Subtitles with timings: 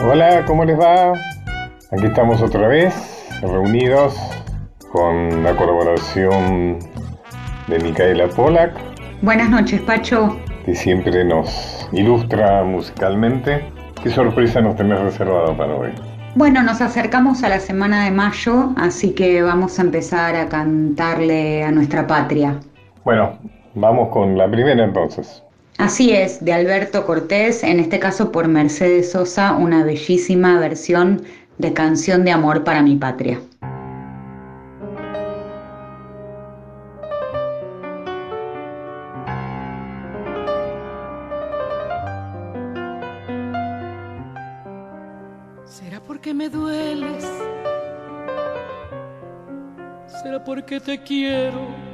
[0.00, 1.12] Hola, ¿cómo les va?
[1.90, 2.94] Aquí estamos otra vez,
[3.42, 4.16] reunidos
[4.92, 6.78] con la colaboración
[7.66, 8.78] de Micaela Polak.
[9.22, 10.38] Buenas noches, Pacho.
[10.64, 13.72] Que siempre nos ilustra musicalmente.
[14.00, 15.90] ¿Qué sorpresa nos tenés reservado para hoy?
[16.36, 21.64] Bueno, nos acercamos a la semana de mayo, así que vamos a empezar a cantarle
[21.64, 22.60] a nuestra patria.
[23.04, 23.36] Bueno,
[23.74, 25.42] vamos con la primera entonces.
[25.78, 31.22] Así es, de Alberto Cortés, en este caso por Mercedes Sosa, una bellísima versión
[31.58, 33.40] de Canción de Amor para mi Patria.
[45.64, 47.24] ¿Será porque me dueles?
[50.22, 51.87] ¿Será porque te quiero?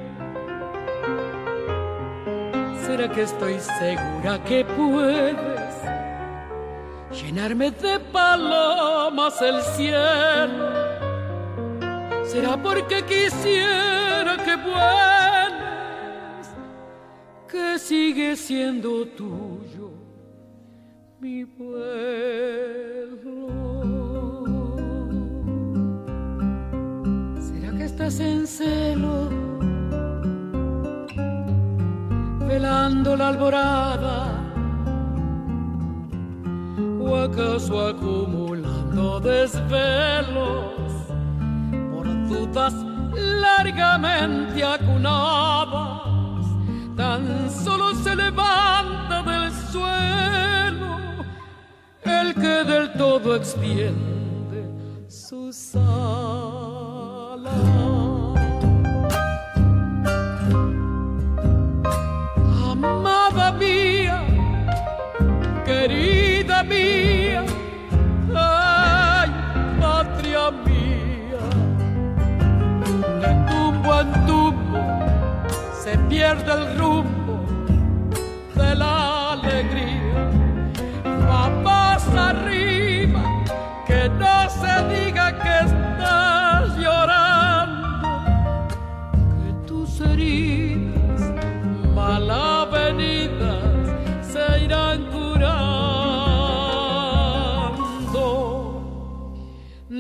[2.95, 5.75] ¿Será que estoy segura que puedes
[7.11, 10.71] llenarme de palomas el cielo?
[12.25, 16.47] ¿Será porque quisiera que vuelves,
[17.51, 19.91] que sigue siendo tuyo
[21.19, 21.89] mi pueblo?
[27.41, 29.44] ¿Será que estás en celo?
[32.55, 34.19] Velando la alborada.
[37.01, 40.93] O acaso acumulando desvelos
[41.93, 42.75] por dudas
[43.47, 46.45] largamente acunadas
[46.97, 50.93] tan solo se levanta del suelo
[52.05, 54.61] el que del todo extiende
[55.09, 56.44] sus alas
[76.25, 77.37] pierde el rumbo
[78.55, 80.21] de la alegría.
[81.29, 83.23] Va más arriba,
[83.87, 88.09] que no se diga que estás llorando,
[89.41, 91.21] que tus heridas
[91.95, 93.75] mal avenidas
[94.33, 95.13] se irán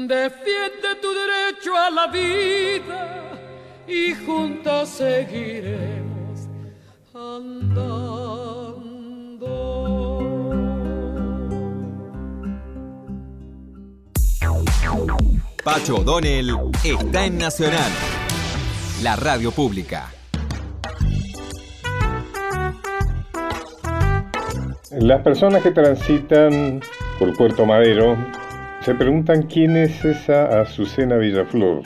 [0.06, 3.00] Defiende tu derecho a la vida
[3.86, 6.03] y juntos seguiremos.
[15.64, 16.50] Pacho O'Donnell
[16.84, 17.90] está en Nacional,
[19.02, 20.10] la radio pública.
[24.90, 26.80] Las personas que transitan
[27.18, 28.16] por Puerto Madero
[28.82, 31.82] se preguntan quién es esa Azucena Villaflor,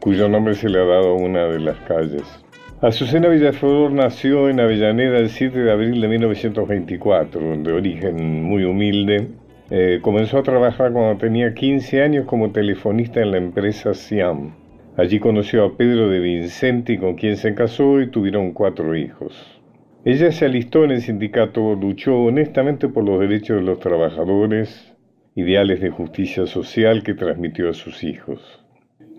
[0.00, 2.41] cuyo nombre se le ha dado a una de las calles.
[2.82, 9.28] Azucena Villaflor nació en Avellaneda el 7 de abril de 1924, de origen muy humilde.
[9.70, 14.56] Eh, comenzó a trabajar cuando tenía 15 años como telefonista en la empresa Siam.
[14.96, 19.62] Allí conoció a Pedro de Vincenti, con quien se casó y tuvieron cuatro hijos.
[20.04, 24.92] Ella se alistó en el sindicato, luchó honestamente por los derechos de los trabajadores,
[25.36, 28.61] ideales de justicia social que transmitió a sus hijos.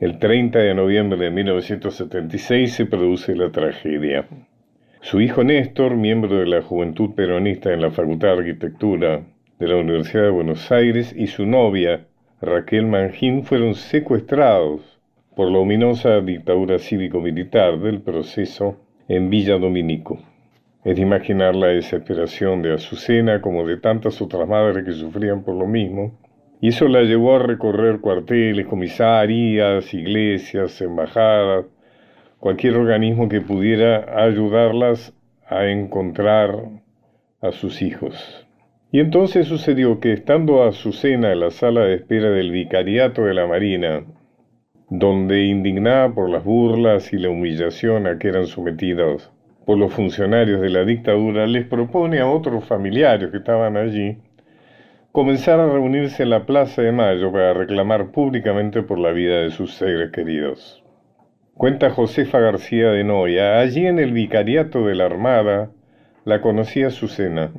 [0.04, 4.28] El 30 de noviembre de 1976 se produce la tragedia.
[5.00, 9.24] Su hijo Néstor, miembro de la Juventud Peronista en la Facultad de Arquitectura
[9.60, 12.06] de la Universidad de Buenos Aires, y su novia,
[12.42, 14.82] Raquel Manjín, fueron secuestrados
[15.38, 20.20] por la ominosa dictadura cívico-militar del proceso en Villa Dominico.
[20.84, 25.56] Es de imaginar la desesperación de Azucena como de tantas otras madres que sufrían por
[25.56, 26.20] lo mismo,
[26.64, 31.66] y eso la llevó a recorrer cuarteles, comisarías, iglesias, embajadas,
[32.40, 35.14] cualquier organismo que pudiera ayudarlas
[35.46, 36.70] a encontrar
[37.42, 38.48] a sus hijos.
[38.94, 43.46] Y entonces sucedió que estando Azucena en la sala de espera del vicariato de la
[43.46, 44.06] Marina,
[44.90, 49.34] donde indignada por las burlas y la humillación a que eran sometidos
[49.66, 54.16] por los funcionarios de la dictadura, les propone a otros familiares que estaban allí
[55.14, 59.52] comenzar a reunirse en la Plaza de Mayo para reclamar públicamente por la vida de
[59.52, 60.84] sus seres queridos.
[61.54, 65.70] Cuenta Josefa García de Noya, allí en el vicariato de la Armada
[66.26, 67.52] la conocía Azucena.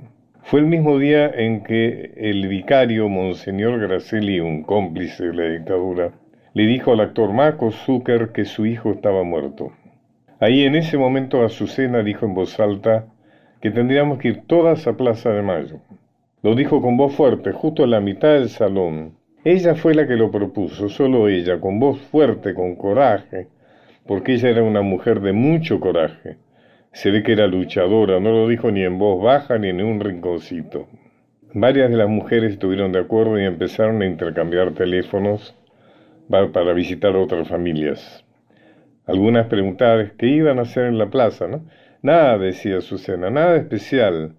[0.43, 6.11] Fue el mismo día en que el vicario Monseñor Graceli, un cómplice de la dictadura,
[6.55, 9.71] le dijo al actor Marco Zucker que su hijo estaba muerto.
[10.41, 13.07] Ahí en ese momento Azucena dijo en voz alta
[13.63, 15.79] que tendríamos que ir todas a Plaza de Mayo.
[16.45, 19.15] Lo dijo con voz fuerte, justo en la mitad del salón.
[19.45, 23.49] Ella fue la que lo propuso, solo ella, con voz fuerte, con coraje,
[24.07, 26.37] porque ella era una mujer de mucho coraje.
[26.93, 30.01] Se ve que era luchadora, no lo dijo ni en voz baja ni en un
[30.01, 30.87] rinconcito.
[31.55, 35.57] Varias de las mujeres estuvieron de acuerdo y empezaron a intercambiar teléfonos
[36.29, 38.23] para visitar otras familias.
[39.07, 41.65] Algunas preguntaban qué iban a hacer en la plaza, ¿no?
[42.03, 44.35] Nada, decía Susana, nada especial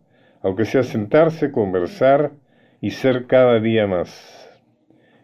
[0.45, 2.29] aunque sea sentarse, conversar
[2.79, 4.47] y ser cada día más.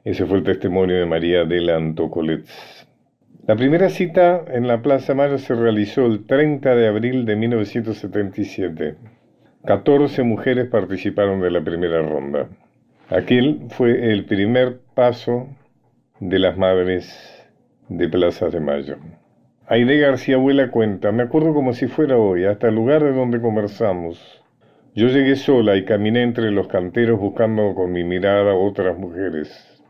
[0.03, 2.87] Ese fue el testimonio de María de la Antocolets.
[3.45, 8.95] La primera cita en la Plaza Mayo se realizó el 30 de abril de 1977.
[9.63, 12.49] 14 mujeres participaron de la primera ronda.
[13.07, 15.49] Aquel fue el primer paso
[16.19, 17.47] de las madres
[17.89, 18.97] de Plaza de Mayo.
[19.67, 23.39] Aide García Abuela cuenta, me acuerdo como si fuera hoy, hasta el lugar de donde
[23.39, 24.40] conversamos.
[24.93, 29.81] Yo llegué sola y caminé entre los canteros buscando con mi mirada otras mujeres.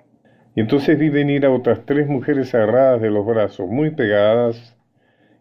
[0.55, 4.77] Y entonces vi venir a otras tres mujeres agarradas de los brazos, muy pegadas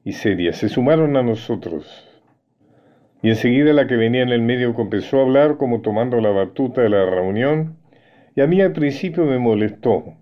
[0.03, 0.57] y serias.
[0.57, 2.09] Se sumaron a nosotros.
[3.21, 6.81] Y enseguida la que venía en el medio comenzó a hablar como tomando la batuta
[6.81, 7.77] de la reunión,
[8.35, 10.15] y a mí al principio me molestó.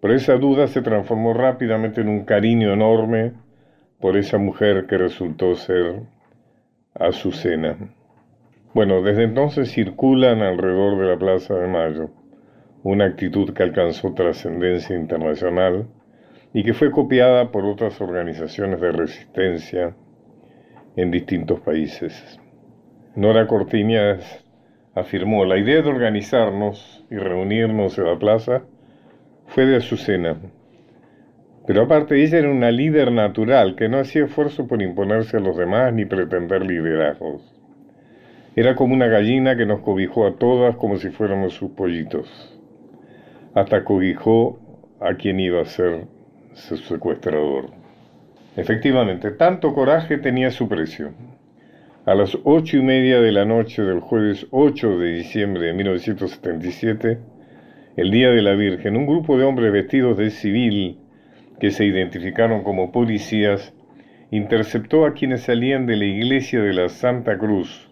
[0.00, 3.32] Pero esa duda se transformó rápidamente en un cariño enorme
[3.98, 6.02] por esa mujer que resultó ser
[6.94, 7.76] Azucena.
[8.76, 12.10] Bueno, desde entonces circulan alrededor de la Plaza de Mayo,
[12.82, 15.86] una actitud que alcanzó trascendencia internacional
[16.52, 19.96] y que fue copiada por otras organizaciones de resistencia
[20.94, 22.38] en distintos países.
[23.14, 24.44] Nora Cortiñas
[24.94, 28.64] afirmó, la idea de organizarnos y reunirnos en la plaza
[29.46, 30.36] fue de Azucena,
[31.66, 35.56] pero aparte ella era una líder natural que no hacía esfuerzo por imponerse a los
[35.56, 37.55] demás ni pretender liderazgos.
[38.58, 42.58] Era como una gallina que nos cobijó a todas como si fuéramos sus pollitos.
[43.52, 44.58] Hasta cobijó
[44.98, 46.06] a quien iba a ser
[46.54, 47.68] su secuestrador.
[48.56, 51.12] Efectivamente, tanto coraje tenía su precio.
[52.06, 57.18] A las ocho y media de la noche del jueves 8 de diciembre de 1977,
[57.98, 60.98] el Día de la Virgen, un grupo de hombres vestidos de civil
[61.60, 63.74] que se identificaron como policías
[64.30, 67.85] interceptó a quienes salían de la iglesia de la Santa Cruz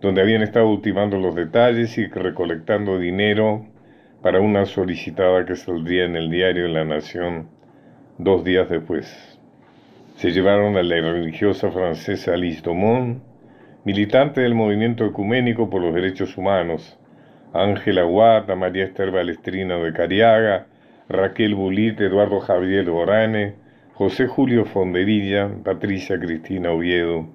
[0.00, 3.66] donde habían estado ultimando los detalles y recolectando dinero
[4.22, 7.48] para una solicitada que saldría en el diario La Nación
[8.18, 9.38] dos días después.
[10.16, 13.22] Se llevaron a la religiosa francesa Alice Domont,
[13.84, 16.98] militante del movimiento ecuménico por los derechos humanos,
[17.52, 20.66] Ángela Guata, María Esther Balestrina de Cariaga,
[21.08, 23.54] Raquel Bulit, Eduardo Javier Orane,
[23.94, 27.26] José Julio Fonderilla, Patricia Cristina Oviedo,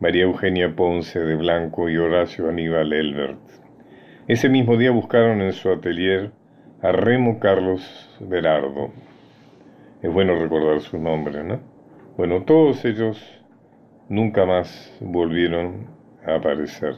[0.00, 3.38] María Eugenia Ponce de Blanco y Horacio Aníbal Elbert.
[4.28, 6.30] Ese mismo día buscaron en su atelier
[6.80, 8.92] a Remo Carlos Berardo.
[10.00, 11.60] Es bueno recordar su nombre, ¿no?
[12.16, 13.22] Bueno, todos ellos
[14.08, 15.88] nunca más volvieron
[16.24, 16.94] a aparecer.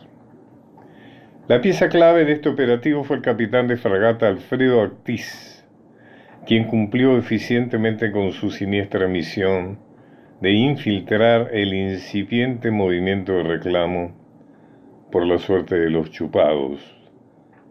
[1.49, 5.66] La pieza clave de este operativo fue el capitán de fragata Alfredo Actiz,
[6.46, 9.81] quien cumplió eficientemente con su siniestra misión
[10.42, 14.11] de infiltrar el incipiente movimiento de reclamo
[15.12, 16.80] por la suerte de los chupados,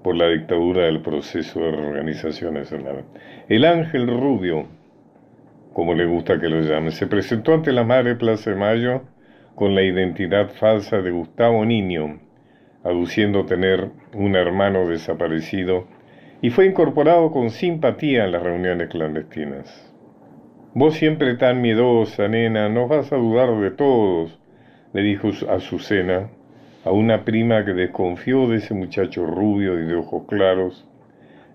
[0.02, 3.04] por la dictadura del proceso de reorganización nacional.
[3.50, 4.68] El ángel rubio,
[5.74, 9.02] como le gusta que lo llame, se presentó ante la Madre Plaza de Mayo
[9.54, 12.22] con la identidad falsa de Gustavo Niño,
[12.86, 15.88] aduciendo tener un hermano desaparecido,
[16.42, 19.91] y fue incorporado con simpatía en las reuniones clandestinas.
[20.74, 24.40] Vos siempre tan miedosa, nena, no vas a dudar de todos,
[24.94, 26.30] le dijo Azucena,
[26.86, 30.88] a una prima que desconfió de ese muchacho rubio y de ojos claros,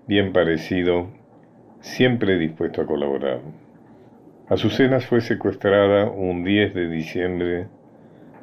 [0.06, 1.08] bien parecido,
[1.80, 3.40] siempre dispuesto a colaborar.
[4.50, 7.68] Azucena fue secuestrada un 10 de diciembre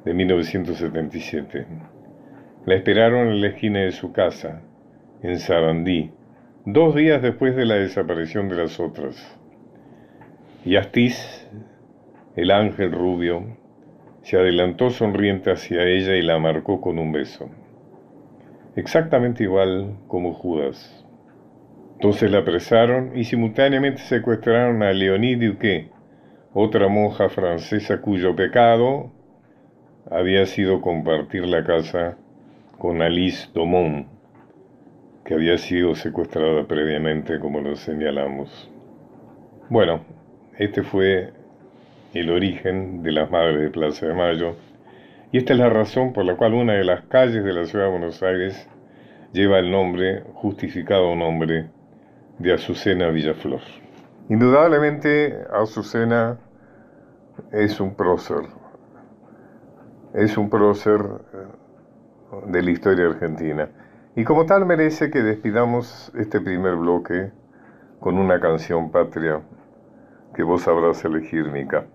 [0.04, 1.68] de 1977.
[2.66, 4.64] La esperaron en la esquina de su casa,
[5.22, 6.10] en Sarandí,
[6.66, 9.38] dos días después de la desaparición de las otras.
[10.66, 11.46] Y Astiz,
[12.38, 13.58] el ángel rubio,
[14.22, 17.50] se adelantó sonriente hacia ella y la marcó con un beso.
[18.78, 21.06] Exactamente igual como Judas.
[21.96, 25.92] Entonces la apresaron y simultáneamente secuestraron a Leonie Duquet,
[26.54, 29.12] otra monja francesa cuyo pecado
[30.10, 32.18] había sido compartir la casa
[32.78, 34.08] con Alice Domont,
[35.26, 38.70] que había sido secuestrada previamente, como lo señalamos.
[39.70, 40.02] Bueno,
[40.58, 41.34] este fue
[42.14, 44.56] el origen de las Madres de Plaza de Mayo
[45.32, 47.86] y esta es la razón por la cual una de las calles de la ciudad
[47.86, 48.70] de Buenos Aires
[49.32, 51.72] lleva el nombre, justificado nombre,
[52.38, 53.62] de Azucena Villaflor.
[54.30, 56.38] Indudablemente, Azucena
[57.52, 58.44] es un prócer,
[60.14, 63.70] es un prócer eh, de la historia argentina.
[64.16, 67.32] Y como tal merece que despidamos este primer bloque
[68.00, 69.42] con una canción patria
[70.36, 71.86] que vos sabrás elegir, Mica.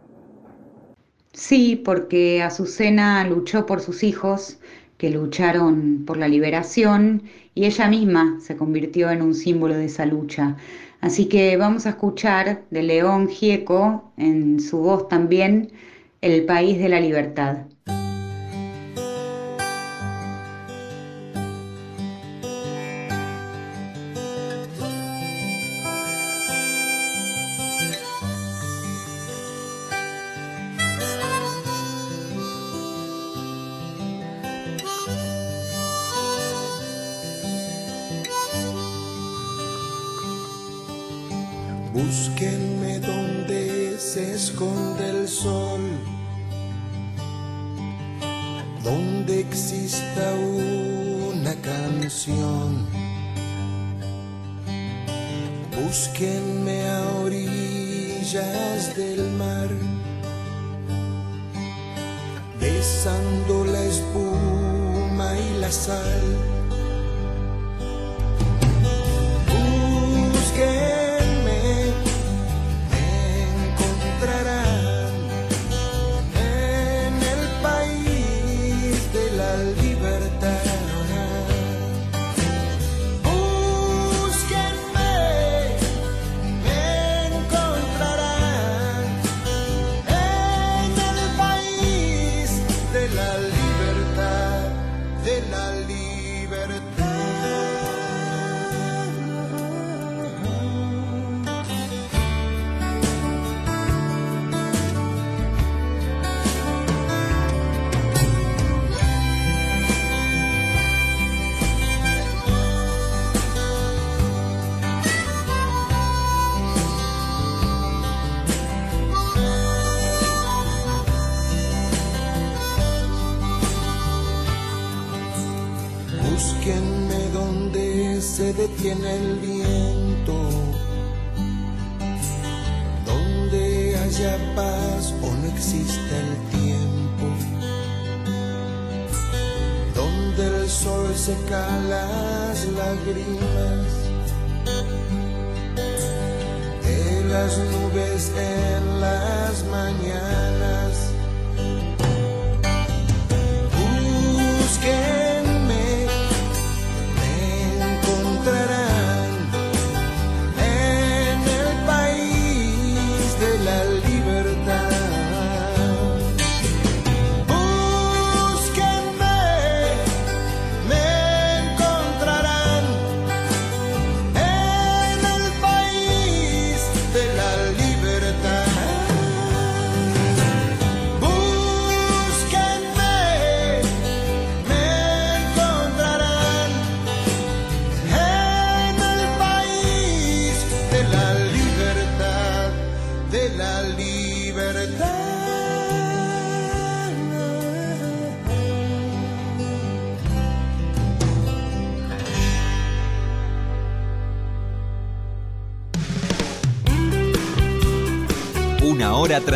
[1.33, 4.59] Sí, porque Azucena luchó por sus hijos,
[4.97, 7.23] que lucharon por la liberación,
[7.55, 10.57] y ella misma se convirtió en un símbolo de esa lucha.
[11.01, 15.71] Así que vamos a escuchar de León Gieco, en su voz también,
[16.21, 17.67] El País de la Libertad.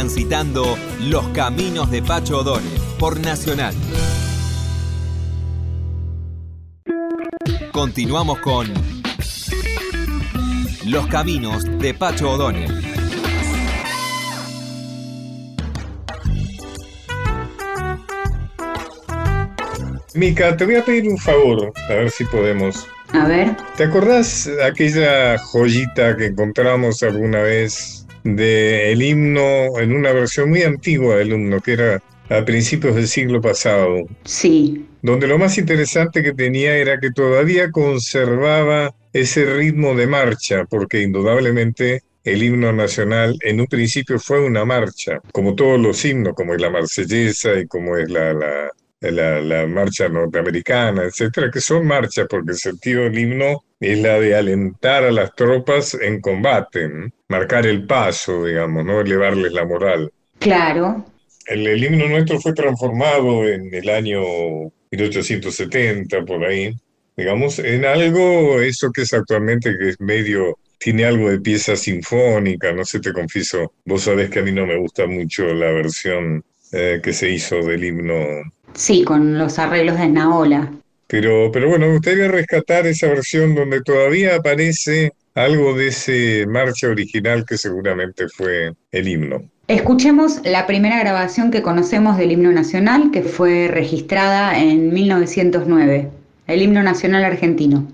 [0.02, 3.72] Transitando los caminos de Pacho O'Donnell por Nacional.
[7.70, 8.66] Continuamos con
[10.86, 12.82] Los caminos de Pacho O'Donnell.
[20.14, 22.88] Mica, te voy a pedir un favor, a ver si podemos.
[23.12, 23.56] A ver.
[23.76, 31.16] ¿Te acordás aquella joyita que encontramos alguna vez del himno en una versión muy antigua
[31.16, 34.06] del himno, que era a principios del siglo pasado.
[34.24, 34.86] Sí.
[35.02, 41.02] Donde lo más interesante que tenía era que todavía conservaba ese ritmo de marcha, porque
[41.02, 46.54] indudablemente el himno nacional en un principio fue una marcha, como todos los himnos, como
[46.54, 48.70] es la marsellesa y como es la, la,
[49.10, 54.36] la marcha norteamericana, etcétera, que son marchas, porque el sentido del himno es la de
[54.36, 56.88] alentar a las tropas en combate,
[57.28, 60.12] marcar el paso, digamos, no elevarles la moral.
[60.38, 61.04] Claro.
[61.46, 64.22] El, himno nuestro fue transformado en el año
[64.92, 66.76] 1870, por ahí,
[67.16, 72.72] digamos, en algo, eso que es actualmente, que es medio, tiene algo de pieza sinfónica,
[72.72, 76.44] no sé, te confieso, vos sabés que a mí no me gusta mucho la versión
[76.70, 78.14] eh, que se hizo del himno.
[78.74, 80.72] Sí, con los arreglos de Naola.
[81.06, 86.88] Pero, pero bueno, me gustaría rescatar esa versión donde todavía aparece algo de ese marcha
[86.88, 89.42] original que seguramente fue el himno.
[89.68, 96.08] Escuchemos la primera grabación que conocemos del himno nacional, que fue registrada en 1909,
[96.46, 97.86] el himno nacional argentino.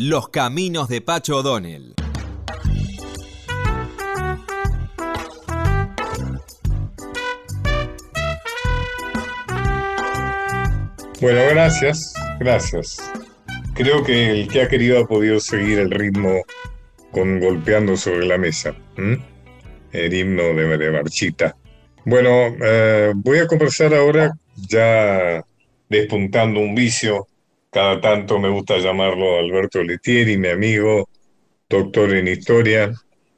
[0.00, 1.94] Los Caminos de Pacho O'Donnell.
[11.20, 13.10] Bueno, gracias, gracias.
[13.74, 16.44] Creo que el que ha querido ha podido seguir el ritmo
[17.10, 18.76] con golpeando sobre la mesa.
[19.90, 21.56] El himno de, Marchita.
[22.04, 25.44] Bueno, eh, voy a conversar ahora ya
[25.88, 27.26] despuntando un vicio.
[27.70, 31.08] Cada tanto me gusta llamarlo Alberto Letieri, mi amigo,
[31.68, 32.92] doctor en historia,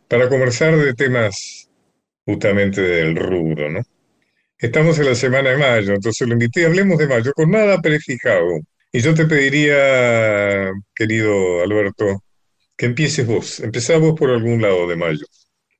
[0.08, 1.68] para conversar de temas
[2.24, 3.80] justamente del rubro, ¿no?
[4.56, 8.60] Estamos en la semana de mayo, entonces lo invité, hablemos de mayo, con nada prefijado.
[8.92, 12.22] Y yo te pediría, querido Alberto,
[12.76, 13.60] que empieces vos.
[13.60, 15.26] Empezá vos por algún lado de mayo.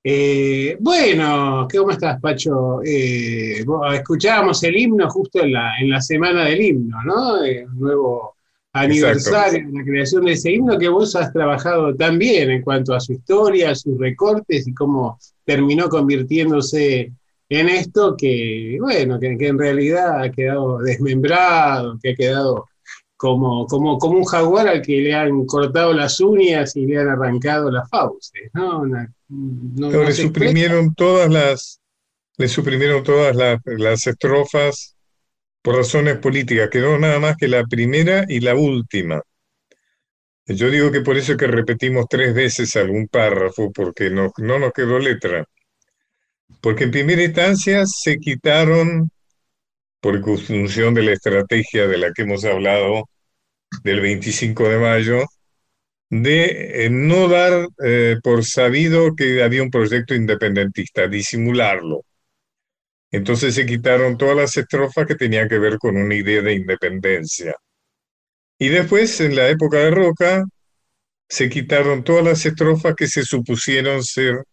[0.03, 2.83] Eh, bueno, ¿cómo estás, Pacho?
[2.83, 3.63] Eh,
[3.95, 7.45] escuchábamos el himno justo en la, en la semana del himno, ¿no?
[7.45, 8.37] El nuevo
[8.72, 13.00] aniversario de la creación de ese himno que vos has trabajado también en cuanto a
[13.00, 17.12] su historia, sus recortes y cómo terminó convirtiéndose
[17.48, 22.68] en esto que, bueno, que, en realidad ha quedado desmembrado, que ha quedado
[23.16, 27.09] como, como, como un jaguar al que le han cortado las uñas y le han
[27.09, 28.85] arrancado las fauces, ¿no?
[28.87, 31.80] le suprimieron todas las
[32.40, 34.96] le suprimieron todas las, estrofas
[35.62, 39.23] por razones políticas, quedó nada más que la primera y la última.
[40.46, 44.59] Yo digo que por eso es que repetimos tres veces algún párrafo, porque no, no
[44.59, 45.44] nos quedó letra.
[46.61, 49.11] Porque en primera instancia se quitaron,
[50.01, 53.09] por función de la estrategia de la que hemos hablado
[53.85, 55.25] del 25 de mayo,
[56.11, 62.05] de eh, no dar eh, por sabido que había un proyecto independentista, disimularlo.
[63.11, 67.55] Entonces se quitaron todas las estrofas que tenían que ver con una idea de independencia.
[68.59, 70.44] Y después, en la época de Roca,
[71.29, 74.44] se quitaron todas las estrofas que se supusieron ser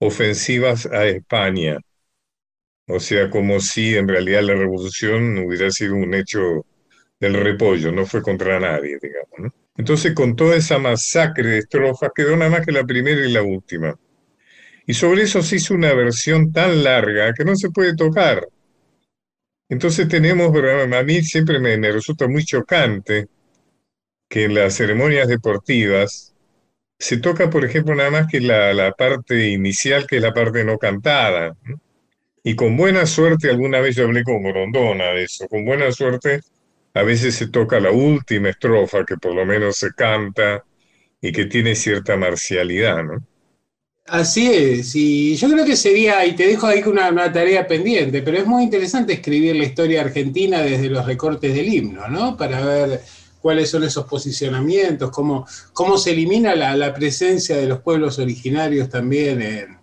[0.00, 1.78] ofensivas a España.
[2.88, 6.66] O sea, como si en realidad la revolución hubiera sido un hecho
[7.20, 9.52] del repollo, no fue contra nadie, digamos.
[9.76, 13.42] Entonces, con toda esa masacre de estrofas, quedó nada más que la primera y la
[13.42, 13.96] última.
[14.86, 18.46] Y sobre eso se hizo una versión tan larga que no se puede tocar.
[19.68, 23.26] Entonces tenemos, a mí siempre me, resulta muy chocante
[24.28, 26.34] que en las ceremonias deportivas
[26.98, 30.78] se toca, por ejemplo, nada más que la, parte inicial, que es la parte no
[30.78, 31.56] cantada.
[32.42, 36.40] Y con buena suerte, alguna vez yo hablé con Grondona de eso, con buena suerte
[36.94, 40.64] a veces se toca la última estrofa, que por lo menos se canta
[41.20, 43.26] y que tiene cierta marcialidad, ¿no?
[44.06, 48.20] Así es, y yo creo que sería, y te dejo ahí una, una, tarea pendiente,
[48.20, 52.36] pero es muy interesante escribir la historia argentina desde los recortes del himno, ¿no?
[52.36, 53.00] Para ver
[53.40, 59.40] cuáles son esos posicionamientos, cómo, cómo se elimina la, presencia de los pueblos originarios también
[59.40, 59.78] en,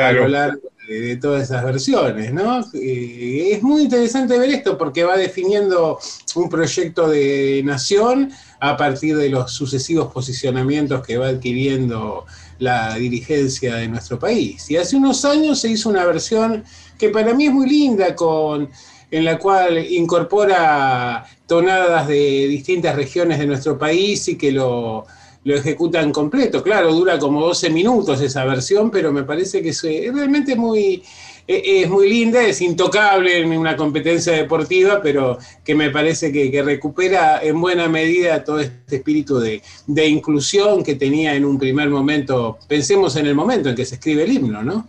[0.00, 2.64] a lo largo de, todas esas versiones, ¿no?
[2.74, 5.98] Eh, es muy interesante ver esto porque va definiendo
[6.34, 12.26] un proyecto de nación a partir de los sucesivos posicionamientos que va adquiriendo
[12.60, 14.70] la dirigencia de nuestro país.
[14.70, 16.62] Y hace unos años se hizo una versión
[16.96, 18.68] que para mí es muy linda con
[19.10, 25.04] en la cual incorpora tonadas de distintas regiones de nuestro país y que lo,
[25.44, 26.62] ejecutan completo.
[26.62, 31.02] Claro, dura como 12 minutos esa versión, pero me parece que es realmente muy,
[31.52, 37.42] es muy linda, es intocable en una competencia deportiva, pero que me parece que, recupera
[37.42, 39.60] en buena medida todo este espíritu de,
[40.06, 42.58] inclusión que tenía en un primer momento.
[42.68, 44.88] Pensemos en el momento en que se escribe el himno, ¿no?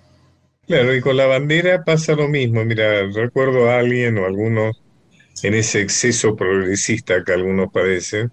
[0.68, 2.64] Claro, y con la bandera pasa lo mismo.
[2.64, 4.80] Mira, recuerdo a alguien o algunos
[5.42, 8.32] en ese exceso progresista que algunos padecen,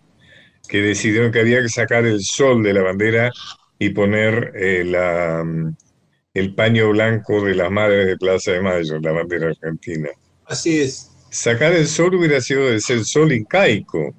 [0.69, 3.33] que decidieron que había que sacar el sol de la bandera
[3.79, 5.75] y poner eh, la, mm,
[6.39, 10.09] el paño blanco de las madres de Plaza de Mayo, la bandera argentina.
[10.47, 11.11] Así es.
[11.31, 14.15] Sacar el sol hubiera sido el sol incaico,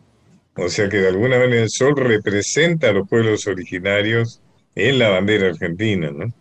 [0.56, 4.42] o sea que de alguna manera el sol representa a los pueblos originarios
[4.76, 6.32] en la bandera argentina, ¿no?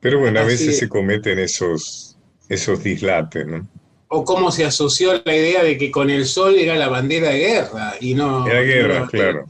[0.00, 2.16] Pero bueno, a veces se cometen esos,
[2.48, 3.66] esos dislates, ¿no?
[4.08, 7.38] O cómo se asoció la idea de que con el sol era la bandera de
[7.38, 8.46] guerra y no...
[8.46, 9.44] Era guerra, claro.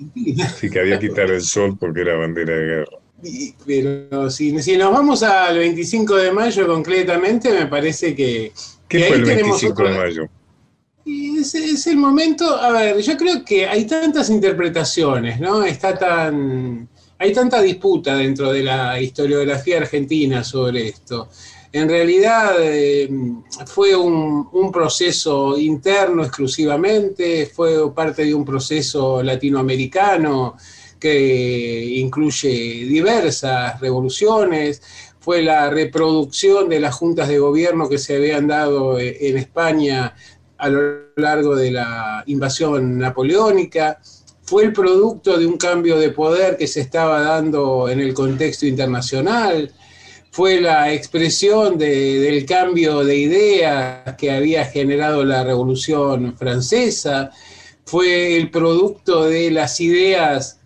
[0.57, 2.99] Sí, que había que quitar el sol porque era bandera de guerra.
[3.67, 8.53] Pero si, si nos vamos al 25 de mayo concretamente, me parece que...
[8.89, 10.29] ¿Qué fue el 25 de mayo?
[11.05, 15.65] Y es, es, el momento, a ver, yo creo que hay tantas interpretaciones, ¿no?
[15.65, 21.29] Está tan hay tanta disputa dentro de la historiografía argentina sobre esto.
[21.73, 23.11] En realidad eh,
[23.67, 30.57] fue un, proceso interno exclusivamente, fue parte de un proceso latinoamericano
[30.99, 34.83] que incluye diversas revoluciones,
[35.21, 40.15] fue la reproducción de las juntas de gobierno que se habían dado en España
[40.57, 44.01] a lo largo de la invasión napoleónica,
[44.43, 48.67] fue el producto de un cambio de poder que se estaba dando en el contexto
[48.67, 49.71] internacional,
[50.31, 57.31] fue la expresión del cambio de ideas que había generado la Revolución Francesa,
[57.85, 60.61] fue el producto de las ideas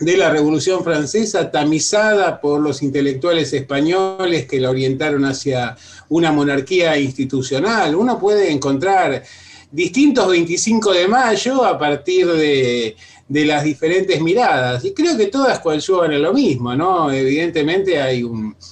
[0.00, 5.76] de la Revolución Francesa tamizada por los intelectuales españoles que la orientaron hacia
[6.08, 7.94] una monarquía institucional.
[7.94, 9.22] Uno puede encontrar
[9.70, 12.96] distintos 25 de mayo a partir de,
[13.28, 14.84] las diferentes miradas.
[14.84, 17.12] Y creo que todas coadyuvan en lo mismo, ¿no?
[17.12, 18.24] Evidentemente hay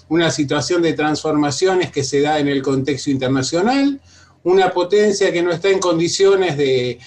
[0.09, 4.01] una situación de transformaciones que se da en el contexto internacional,
[4.43, 6.99] una potencia que no está en condiciones de,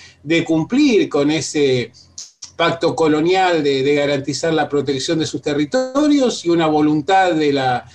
[0.46, 1.92] cumplir con ese
[2.62, 7.86] pacto colonial de, garantizar la protección de sus territorios y una voluntad de la,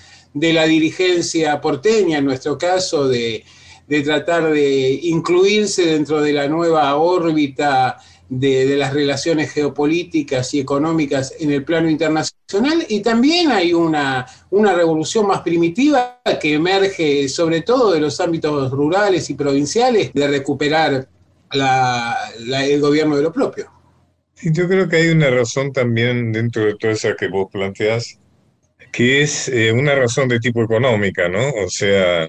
[0.67, 3.45] dirigencia porteña, en nuestro caso, de,
[4.05, 7.99] tratar de incluirse dentro de la nueva órbita
[8.29, 15.29] de, las relaciones geopolíticas y económicas en el plano internacional y también hay una revolución
[15.29, 21.09] más primitiva que emerge sobre todo de los ámbitos rurales y provinciales de recuperar
[21.53, 23.76] el gobierno de lo propio.
[24.43, 28.21] Yo creo que hay una razón también dentro de toda esa que vos planteás,
[28.93, 31.51] que es eh, una razón de tipo económica, ¿no?
[31.51, 32.29] O sea,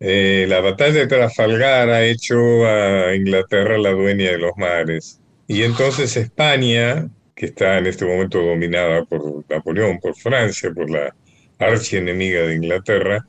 [0.00, 5.20] eh, la batalla de Trafalgar ha hecho a Inglaterra la dueña de los mares.
[5.46, 11.14] Y entonces España, que está en este momento dominada por Napoleón, por Francia, por la
[11.58, 13.26] archienemiga de Inglaterra,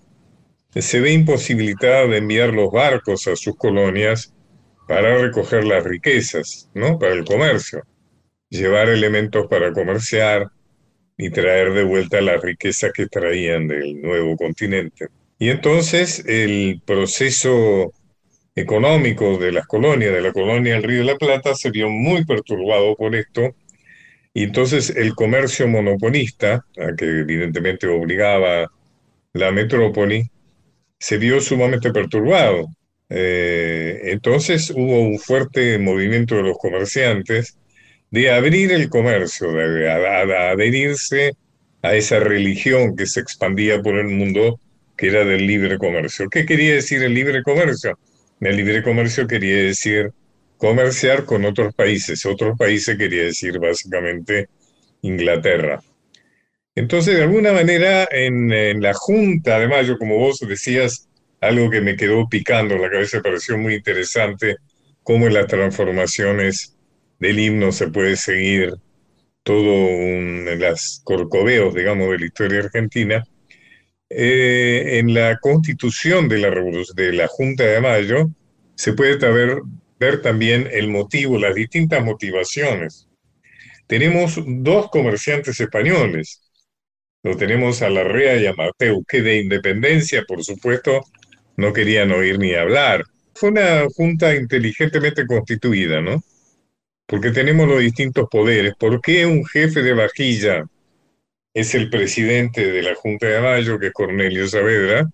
[0.75, 4.33] se ve imposibilitada de enviar los barcos a sus colonias
[4.87, 6.99] para recoger las riquezas, ¿no?
[6.99, 7.83] Para el comercio,
[8.49, 10.49] llevar elementos para comerciar
[11.17, 15.07] y traer de vuelta las riquezas que traían del nuevo continente.
[15.37, 17.93] Y entonces el proceso
[18.55, 22.25] económico de las colonias, de la colonia del Río de la Plata, se vio muy
[22.25, 23.55] perturbado por esto.
[24.33, 28.71] Y entonces el comercio monopolista, a que evidentemente obligaba
[29.33, 30.23] la metrópoli,
[30.99, 32.67] se vio sumamente perturbado.
[33.09, 37.57] Eh, entonces hubo un fuerte movimiento de los comerciantes
[38.11, 41.33] de abrir el comercio, de adherirse
[41.81, 44.59] a esa religión que se expandía por el mundo
[44.97, 46.27] que era del libre comercio.
[46.29, 47.97] ¿Qué quería decir el libre comercio?
[48.41, 50.11] El libre comercio quería decir
[50.57, 52.25] comerciar con otros países.
[52.25, 54.49] Otros países quería decir básicamente
[55.01, 55.81] Inglaterra.
[56.75, 61.07] Entonces, de alguna manera, en, la Junta de Mayo, como vos decías,
[61.41, 64.57] algo que me quedó picando en la cabeza, pareció muy interesante,
[65.03, 66.75] cómo las transformaciones
[67.19, 68.73] del himno se puede seguir
[69.43, 73.23] todo en las corcoveos, digamos, de la historia argentina,
[74.09, 76.49] eh, en la constitución de la,
[76.95, 78.29] de la Junta de Mayo
[78.75, 79.59] se puede ver,
[79.99, 83.07] ver también el motivo, las distintas motivaciones.
[83.87, 86.41] Tenemos dos comerciantes españoles.
[87.23, 91.03] Lo tenemos a Larrea y a Mateu, que de independencia, por supuesto,
[91.57, 93.03] no querían oír ni hablar.
[93.35, 96.23] Fue una junta inteligentemente constituida, ¿no?
[97.09, 98.75] Porque tenemos los distintos poderes.
[98.77, 100.63] ¿Por qué un jefe de vajilla
[101.55, 105.09] es el presidente de la Junta de Mayo, que es Cornelio Saavedra,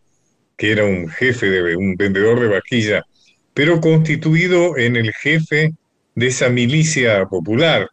[0.57, 3.05] que era un jefe de un vendedor de vaquilla,
[3.53, 5.71] pero constituido en el jefe
[6.15, 7.87] de esa milicia popular,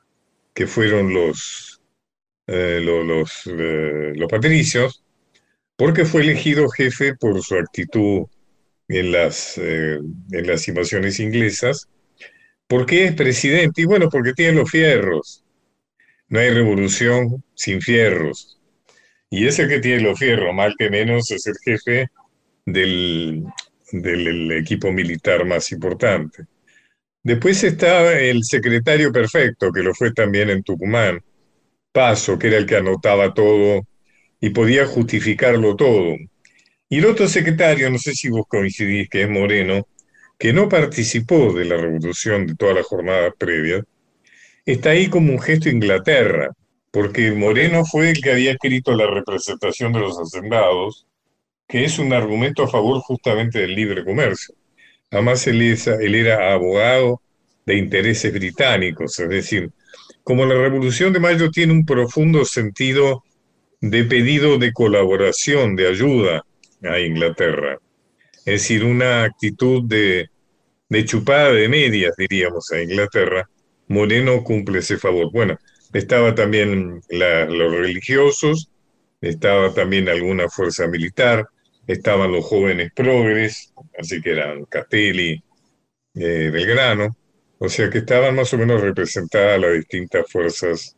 [0.53, 1.81] que fueron los,
[2.49, 5.05] eh, los, eh, los, patricios,
[5.77, 8.27] porque fue elegido jefe por su actitud
[8.89, 10.01] en las, eh,
[10.33, 11.89] en las invasiones inglesas,
[12.73, 15.45] porque es presidente, y bueno, porque tiene los fierros,
[16.29, 18.59] no hay revolución sin fierros.
[19.29, 22.09] Y ese que tiene los fierros, mal que menos, es el jefe
[22.65, 23.45] del,
[24.53, 26.45] equipo militar más importante.
[27.23, 31.23] Después está el secretario perfecto, que lo fue también en Tucumán,
[31.93, 33.87] Paso, que era el que anotaba todo
[34.41, 36.17] y podía justificarlo todo.
[36.89, 39.87] Y el otro secretario, no sé si vos coincidís, que es Moreno,
[40.43, 43.85] que no participó de la revolución de todas las jornadas previas,
[44.67, 46.51] está ahí como un gesto Inglaterra,
[46.91, 51.07] porque Moreno fue el que había escrito la representación de los hacendados,
[51.69, 54.57] que es un argumento a favor justamente del libre comercio.
[55.13, 57.23] Además, él, él era abogado
[57.65, 59.71] de intereses británicos, es decir,
[60.25, 63.23] como la Revolución de Mayo tiene un profundo sentido
[63.81, 66.43] de pedido de colaboración, de ayuda
[66.83, 67.79] a Inglaterra,
[68.39, 70.32] es decir, una actitud de,
[70.93, 73.49] de chupada de medias, diríamos, a Inglaterra,
[73.89, 75.33] Moreno cumple ese favor.
[75.33, 75.59] Bueno,
[75.91, 78.71] estaba también los religiosos,
[79.23, 81.47] estaba también alguna fuerza militar,
[81.87, 85.43] estaban los jóvenes progres, así que eran Castelli,
[86.15, 87.17] eh, Belgrano,
[87.57, 90.95] o sea que estaban más o menos representadas las distintas fuerzas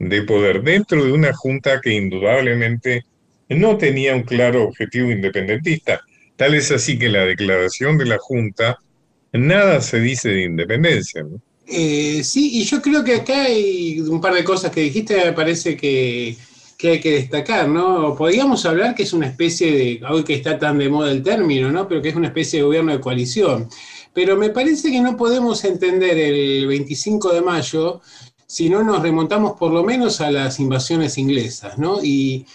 [0.00, 3.04] de poder dentro de una junta que indudablemente
[3.48, 6.00] no tenía un claro objetivo independentista.
[6.34, 8.78] Tal es así que la declaración de la junta
[9.32, 11.24] nada se dice de independencia.
[11.66, 15.32] Eh, sí, y yo creo que acá hay un par de cosas que dijiste, me
[15.32, 16.36] parece que,
[16.76, 18.16] que, hay que destacar, ¿no?
[18.16, 21.70] Podríamos hablar que es una especie de, hoy que está tan de moda el término,
[21.70, 21.86] ¿no?
[21.86, 23.68] Pero que es una especie de gobierno de coalición.
[24.12, 28.00] Pero me parece que no podemos entender el 25 de mayo
[28.50, 32.02] si no nos remontamos por lo menos a las invasiones inglesas, ¿no?
[32.02, 32.46] Y,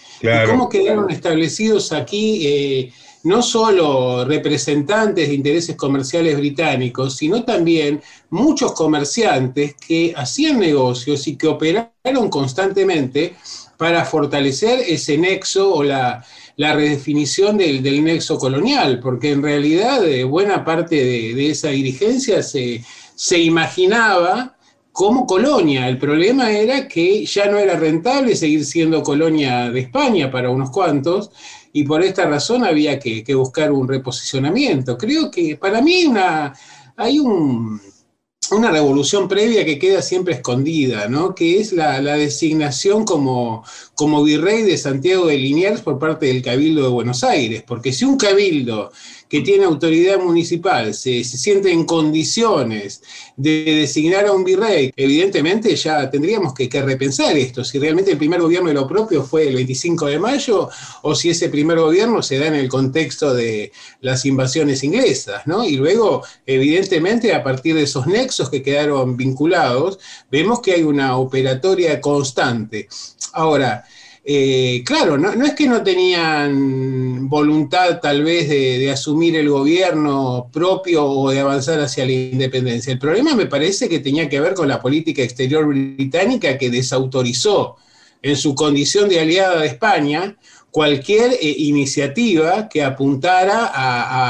[0.46, 2.92] cómo quedaron establecidos aquí eh,
[3.26, 11.36] no solo representantes de intereses comerciales británicos, sino también muchos comerciantes que hacían negocios y
[11.36, 13.34] que operaron constantemente
[13.76, 16.24] para fortalecer ese nexo o la,
[16.56, 22.84] redefinición del, nexo colonial, porque en realidad eh, buena parte de, esa dirigencia se,
[23.16, 24.56] se imaginaba
[24.92, 25.88] como colonia.
[25.88, 30.70] El problema era que ya no era rentable seguir siendo colonia de España para unos
[30.70, 31.32] cuantos,
[31.76, 34.96] y por esta razón había que, buscar un reposicionamiento.
[34.96, 36.54] Creo que para mí una,
[36.96, 41.34] hay una revolución previa que queda siempre escondida, ¿no?
[41.34, 43.62] que es la, designación como,
[43.96, 48.04] como virrey de Santiago de Liniers por parte del Cabildo de Buenos Aires, porque si
[48.04, 48.92] un cabildo
[49.26, 53.02] que tiene autoridad municipal se, siente en condiciones
[53.36, 58.42] de designar a un virrey, evidentemente ya tendríamos que, repensar esto, si realmente el primer
[58.42, 60.68] gobierno de lo propio fue el 25 de mayo
[61.02, 65.64] o si ese primer gobierno se da en el contexto de las invasiones inglesas, ¿no?
[65.64, 69.98] Y luego, evidentemente, a partir de esos nexos que quedaron vinculados,
[70.30, 72.88] vemos que hay una operatoria constante.
[73.32, 73.85] Ahora,
[74.28, 81.04] eh, claro, no, es que no tenían voluntad tal vez de, asumir el gobierno propio
[81.04, 82.92] o de avanzar hacia la independencia.
[82.92, 87.76] El problema me parece que tenía que ver con la política exterior británica que desautorizó
[88.20, 90.36] en su condición de aliada de España
[90.72, 93.70] cualquier eh, iniciativa que apuntara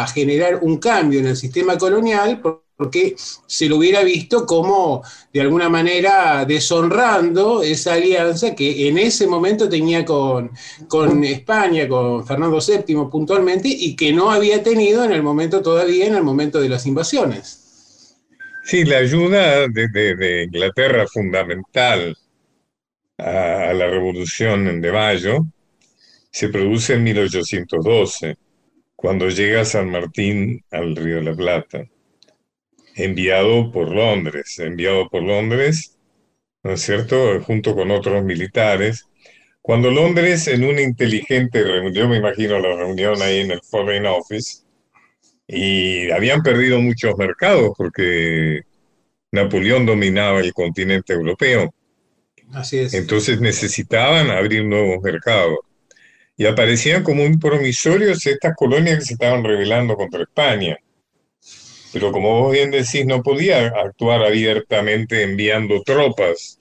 [0.03, 2.43] a, generar un cambio en el sistema colonial
[2.77, 9.27] porque se lo hubiera visto como, de alguna manera, deshonrando esa alianza que en ese
[9.27, 10.51] momento tenía con,
[11.25, 16.17] España, con Fernando VII puntualmente, y que no había tenido en el momento todavía, en
[16.17, 18.15] el momento de las invasiones.
[18.65, 22.15] Sí, la ayuda de, Inglaterra fundamental
[23.17, 25.47] a, a, la revolución de Mayo
[26.31, 28.37] se produce en 1812,
[28.95, 31.87] cuando llega San Martín al Río de la Plata
[32.97, 35.97] enviado por Londres, enviado por Londres,
[36.63, 39.05] ¿no es cierto?, junto con otros militares.
[39.63, 44.07] Cuando Londres, en una inteligente reunión, yo me imagino la reunión ahí en el Foreign
[44.07, 44.63] Office,
[45.49, 48.63] y habían perdido muchos mercados porque
[49.31, 51.73] Napoleón dominaba el continente europeo.
[52.53, 52.95] Así es.
[52.95, 55.59] Entonces necesitaban abrir nuevos mercados.
[56.37, 60.77] Y aparecían como un promisorios estas colonias que se estaban rebelando contra España.
[61.99, 66.59] Pero como vos bien decís, no podía actuar abiertamente enviando tropas.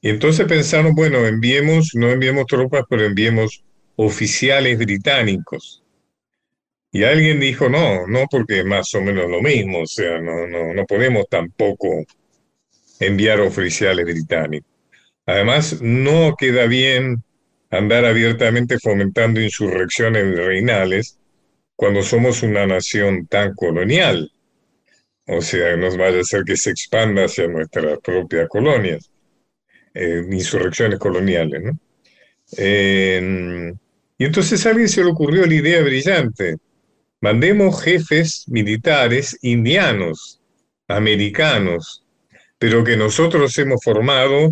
[0.00, 3.62] Y entonces pensaron, bueno, enviemos, no enviemos tropas, pero enviemos
[3.96, 5.82] oficiales británicos.
[6.90, 10.46] Y alguien dijo, no, no, porque es más o menos lo mismo, o sea, no,
[10.46, 12.06] no, no podemos tampoco
[13.00, 14.70] enviar oficiales británicos.
[15.26, 17.22] Además, no queda bien
[17.68, 21.17] andar abiertamente fomentando insurrecciones reinales
[21.78, 24.32] cuando somos una nación tan colonial.
[25.28, 29.08] O sea, nos vaya a hacer que se expanda hacia nuestras propias colonias,
[29.94, 31.78] eh, insurrecciones coloniales, ¿no?
[32.50, 36.56] y entonces a alguien se le ocurrió la idea brillante.
[37.20, 40.40] Mandemos jefes militares indianos,
[40.88, 42.04] americanos,
[42.58, 44.50] pero que nosotros hemos formado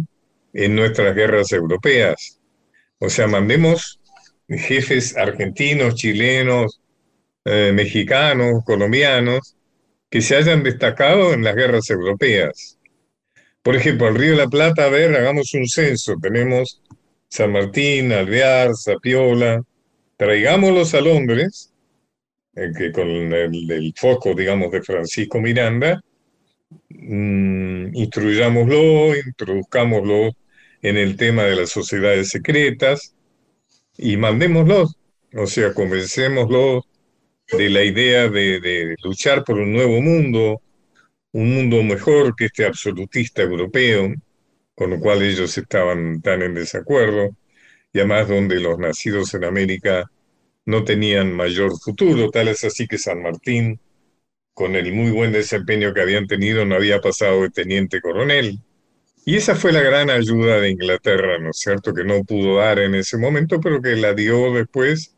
[0.52, 2.38] en nuestras guerras europeas.
[3.00, 3.98] O sea, mandemos
[4.48, 6.80] jefes argentinos, chilenos,
[7.48, 9.56] eh, mexicanos, colombianos,
[10.10, 12.76] que se hayan destacado en las guerras europeas.
[13.62, 16.16] Por ejemplo, al Río de la Plata, a ver, hagamos un censo.
[16.20, 16.82] Tenemos
[17.28, 19.62] San Martín, Alvear, Zapiola.
[20.16, 21.72] Traigámoslos a Londres,
[22.56, 26.02] eh, que con el, foco, digamos, de Francisco Miranda,
[26.88, 30.32] mm, instruyámoslo, introduzcámoslo
[30.82, 33.14] en el tema de las sociedades secretas
[33.96, 34.96] y mandémoslos.
[35.32, 36.84] O sea, convencémoslos
[37.52, 40.62] de la idea de, luchar por un nuevo mundo,
[41.32, 44.12] un mundo mejor que este absolutista europeo,
[44.74, 47.36] con lo cual ellos estaban tan en desacuerdo,
[47.92, 50.10] y además donde los nacidos en América
[50.66, 53.80] no tenían mayor futuro, tal es así que San Martín,
[54.52, 58.58] con el muy buen desempeño que habían tenido, no había pasado de teniente coronel.
[59.24, 62.78] Y esa fue la gran ayuda de Inglaterra, ¿no es cierto?, que no pudo dar
[62.78, 65.15] en ese momento, pero que la dio después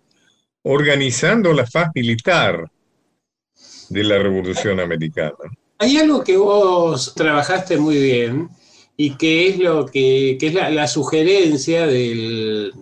[0.70, 2.70] organizando la faz militar
[3.88, 5.34] de la Revolución Americana.
[5.78, 8.50] Hay algo que vos trabajaste muy bien
[8.94, 12.74] y que es lo que, es la sugerencia del,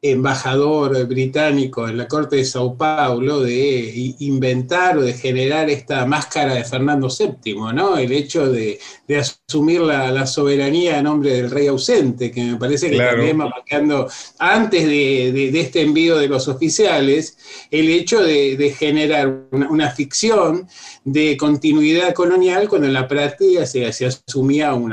[0.00, 6.54] embajador británico en la corte de Sao Paulo de inventar o de generar esta máscara
[6.54, 7.98] de Fernando VII, ¿no?
[7.98, 8.78] El hecho de,
[9.18, 14.08] asumir la, soberanía a nombre del rey ausente, que me parece que también va marcando,
[14.38, 17.36] antes de, este envío de los oficiales,
[17.70, 20.68] el hecho de, generar una, ficción
[21.04, 24.88] de continuidad colonial cuando en la práctica se, asumía un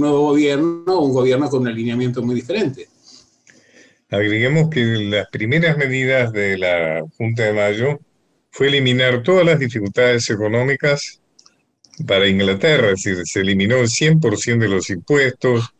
[0.00, 2.93] nuevo gobierno, un gobierno con un alineamiento muy diferente.
[4.14, 7.98] Agreguemos que las primeras medidas de la Junta de Mayo
[8.52, 11.20] fue eliminar todas las dificultades económicas
[12.06, 15.74] para Inglaterra, es decir, se eliminó el 100% de los impuestos,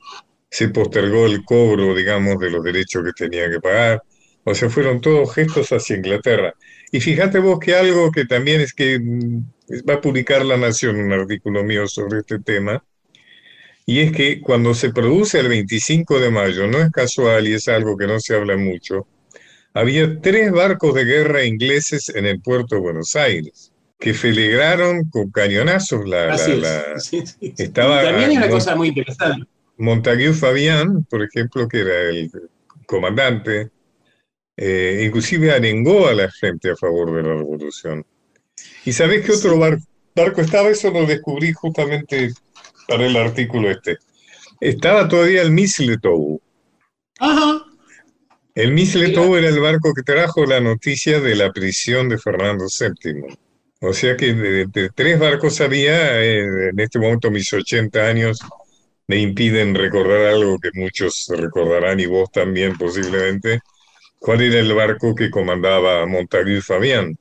[0.50, 4.02] se postergó el cobro, digamos, de los derechos que tenía que pagar,
[4.42, 6.54] o sea, fueron todos gestos hacia Inglaterra.
[6.90, 8.98] Y fíjate vos que algo que también es que
[9.88, 12.84] va a publicar La Nación un artículo mío sobre este tema,
[13.86, 17.68] y es que cuando se produce el 25 de mayo, no es casual y es
[17.68, 19.06] algo que no se habla mucho,
[19.74, 25.30] había tres barcos de guerra ingleses en el puerto de Buenos Aires que felegraron con
[25.30, 26.34] cañonazos la...
[27.56, 29.46] Estaba También hay una cosa muy interesante.
[29.76, 32.30] Montague Fabián, por ejemplo, que era el
[32.86, 33.70] comandante,
[34.56, 38.04] eh, inclusive arengó a la gente a favor de la revolución.
[38.84, 40.68] ¿Y sabés qué otro barco estaba?
[40.68, 42.30] Eso lo descubrí justamente
[42.86, 43.98] para el artículo este.
[44.60, 46.38] Estaba todavía el Mistletoe.
[47.18, 47.64] Ajá.
[48.54, 53.36] El Mistletoe era el barco que trajo la noticia de la prisión de Fernando VII.
[53.80, 58.38] O sea que de, tres barcos había, eh, en este momento mis 80 años
[59.08, 63.60] me impiden recordar algo que muchos recordarán y vos también posiblemente.
[64.18, 67.18] ¿Cuál era el barco que comandaba Montague Fabián?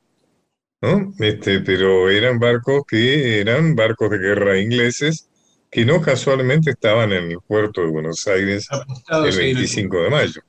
[0.81, 1.13] ¿No?
[1.19, 5.29] Este, pero eran barcos que eran barcos de guerra ingleses
[5.73, 8.67] que no casualmente estaban en el puerto de Buenos Aires
[9.09, 10.41] el 25 de mayo.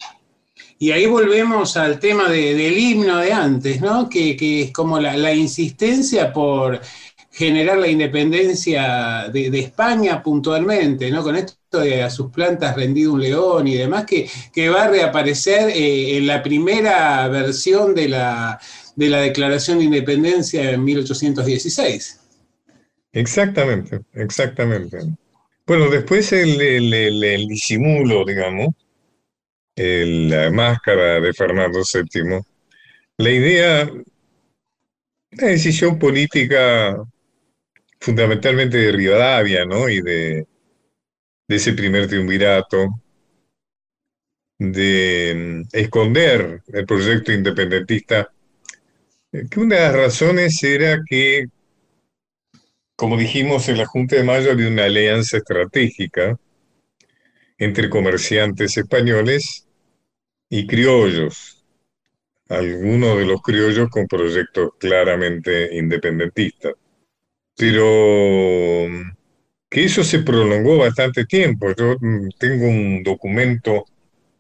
[0.78, 4.08] Y ahí volvemos al tema del himno de antes, ¿no?
[4.08, 6.80] Que, es como la, insistencia por
[7.30, 11.22] generar la independencia de, España puntualmente, ¿no?
[11.22, 14.88] Con esto de a sus plantas rendido un león y demás, que, que va a
[14.88, 18.60] reaparecer eh, en la primera versión de la,
[18.94, 22.20] de la Declaración de Independencia en 1816.
[23.14, 24.98] Exactamente, exactamente.
[25.66, 26.58] Bueno, después el,
[27.48, 28.74] disimulo, digamos,
[29.76, 32.40] la máscara de Fernando VII,
[33.18, 33.88] la idea,
[35.32, 36.96] una decisión política
[38.00, 39.88] fundamentalmente de Rivadavia, ¿no?
[39.88, 40.46] Y de,
[41.48, 43.00] de ese primer triunvirato,
[44.58, 48.28] de mm, esconder el proyecto independentista,
[49.30, 51.46] que una de las razones era que
[52.96, 56.38] como dijimos, en la Junta de Mayo había una alianza estratégica
[57.58, 59.66] entre comerciantes españoles
[60.48, 61.64] y criollos,
[62.48, 66.74] algunos de los criollos con proyectos claramente independentistas.
[67.56, 68.88] Pero
[69.68, 71.74] que eso se prolongó bastante tiempo.
[71.76, 73.84] Yo mm, tengo un documento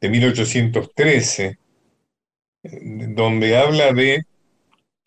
[0.00, 1.58] de 1813
[2.62, 4.22] donde habla de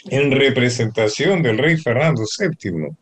[0.10, 2.96] en representación del rey Fernando VII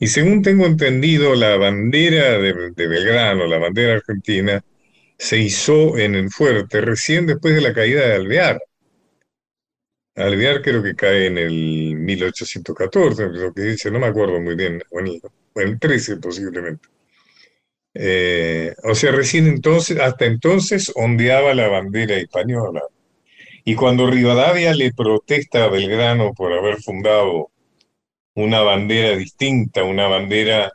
[0.00, 4.64] y según tengo entendido, la bandera de, Belgrano, la bandera argentina,
[5.18, 8.62] se hizo en el fuerte recién después de la caída de Alvear.
[10.16, 14.82] Alvear creo que cae en el 1814, lo que dice, no me acuerdo muy bien,
[14.90, 15.20] o en
[15.56, 16.88] el, 13 posiblemente.
[17.92, 22.82] Eh, o sea, recién entonces, hasta entonces ondeaba la bandera española.
[23.66, 27.50] Y cuando Rivadavia le protesta a Belgrano por haber fundado
[28.42, 30.70] una bandera distinta, una bandera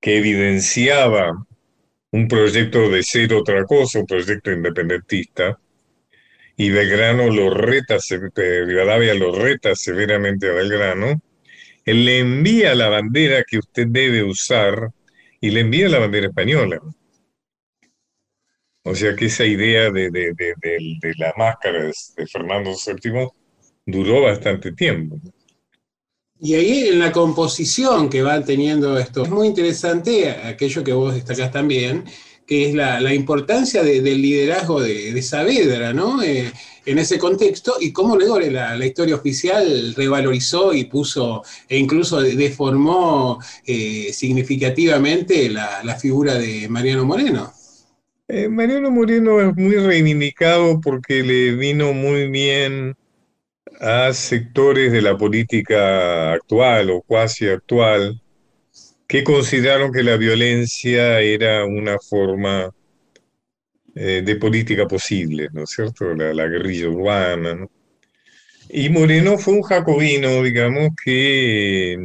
[0.00, 1.46] que evidenciaba
[2.12, 5.58] un proyecto de ser otra cosa, un proyecto independentista,
[6.56, 7.96] y Belgrano lo reta,
[8.36, 11.20] Rivadavia lo reta severamente a Belgrano,
[11.84, 14.90] él le envía la bandera que usted debe usar
[15.40, 16.80] y le envía la bandera española.
[18.84, 23.28] O sea que esa idea de, de, de la máscara de Fernando VII
[23.86, 25.18] duró bastante tiempo.
[26.44, 31.14] Y ahí en la composición que van teniendo esto, es muy interesante aquello que vos
[31.14, 32.04] destacás también,
[32.46, 36.22] que es la, importancia del liderazgo de, Saavedra, ¿no?
[36.22, 36.52] Eh,
[36.84, 42.20] en ese contexto, y cómo luego la, la, historia oficial revalorizó y puso, e incluso
[42.20, 47.54] deformó eh, significativamente la, figura de Mariano Moreno.
[48.28, 52.94] Eh, Mariano Moreno es muy reivindicado porque le vino muy bien
[53.84, 58.18] a sectores de la política actual o cuasi actual
[59.06, 62.74] que consideraron que la violencia era una forma
[63.94, 66.14] eh, de política posible, ¿no es cierto?
[66.14, 67.70] La, guerrilla urbana, ¿no?
[68.70, 71.98] Y Moreno fue un jacobino, digamos, que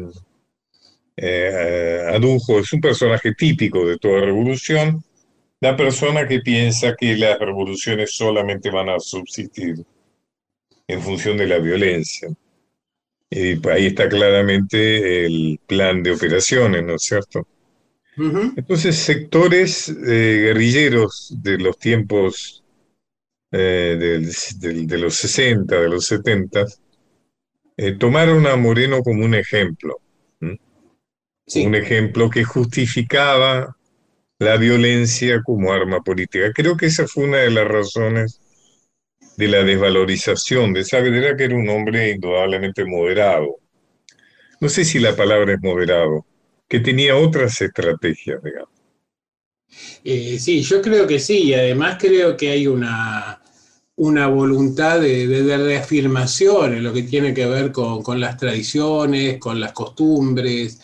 [1.16, 5.02] eh, adujo, es un personaje típico de toda revolución,
[5.62, 9.78] la persona que piensa que las revoluciones solamente van a subsistir
[10.90, 12.30] en función de la violencia.
[13.30, 17.48] Y ahí está claramente el plan de operaciones, ¿no es cierto?
[18.18, 22.66] Entonces, sectores eh, guerrilleros de los tiempos
[23.52, 26.66] eh, de los 60, de los 70,
[27.78, 30.02] eh, tomaron a Moreno como un ejemplo.
[30.42, 33.76] Un ejemplo que justificaba
[34.40, 36.52] la violencia como arma política.
[36.54, 38.40] Creo que esa fue una de las razones
[39.40, 43.56] de la desvalorización de Saavedra, que era un hombre indudablemente moderado.
[44.60, 46.26] No sé si la palabra es moderado,
[46.68, 48.74] que tenía otras estrategias, digamos.
[50.04, 53.42] Eh, sí, yo creo que sí, y además creo que hay una,
[53.96, 59.72] una voluntad de, reafirmación en lo que tiene que ver con, las tradiciones, con las
[59.72, 60.82] costumbres,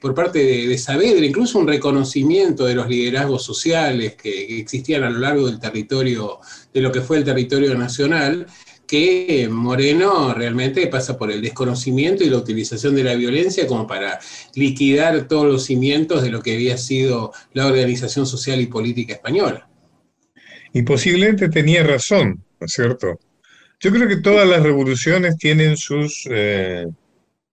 [0.00, 5.18] por parte de, Saavedra, incluso un reconocimiento de los liderazgos sociales que existían a lo
[5.18, 6.38] largo del territorio
[6.72, 8.46] de lo que fue el territorio nacional,
[8.86, 14.20] que Moreno realmente pasa por el desconocimiento y la utilización de la violencia como para
[14.54, 19.68] liquidar todos los cimientos de lo que había sido la organización social y política española.
[20.72, 23.18] Y posiblemente tenía razón, ¿no es cierto?
[23.80, 26.86] Yo creo que todas las revoluciones tienen sus eh,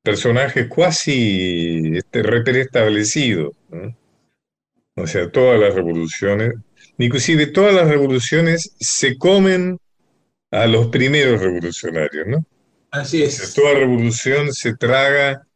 [0.04, 3.56] personajes cuasi este, establecidos.
[4.96, 6.54] O sea, todas las revoluciones
[6.98, 9.80] Inclusive todas las revoluciones se comen
[10.52, 12.46] a los primeros revolucionarios, ¿no?
[12.92, 13.54] Así es.
[13.56, 15.48] toda revolución se traga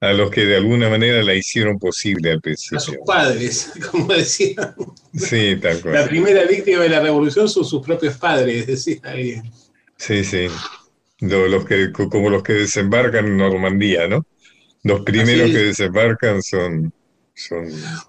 [0.00, 2.78] a los que de alguna manera la hicieron posible al principio.
[2.78, 4.74] A sus padres, como decían.
[5.14, 5.94] Sí, tal cual.
[5.94, 9.44] La primera víctima de la revolución son sus propios padres, decía alguien.
[9.96, 10.48] Sí, sí.
[11.20, 14.26] Los que, como los que desembarcan en Normandía, ¿no?
[14.82, 16.92] Los primeros que desembarcan son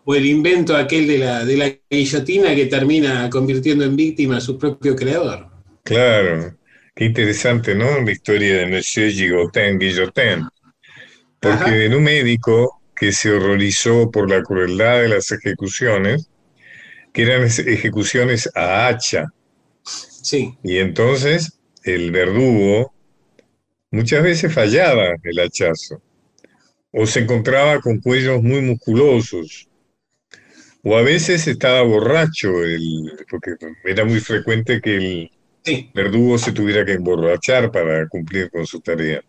[0.03, 4.41] o el invento aquel de la, de la guillotina que termina convirtiendo en víctima a
[4.41, 5.47] su propio creador.
[5.83, 6.57] Claro,
[6.95, 8.01] qué interesante, ¿no?
[8.01, 10.47] La historia de Monsieur Gigotin, Guillotin.
[11.39, 16.29] Porque en un médico que se horrorizó por la crueldad de las ejecuciones,
[17.13, 19.27] que eran ejecuciones a hacha.
[19.83, 20.53] Sí.
[20.63, 22.93] Y entonces el verdugo
[23.91, 26.01] muchas veces fallaba el hachazo
[26.91, 29.69] o se encontraba con cuellos muy musculosos,
[30.83, 35.29] o a veces estaba borracho, el, porque era muy frecuente que
[35.65, 39.21] el verdugo se tuviera que emborrachar para cumplir con su tarea.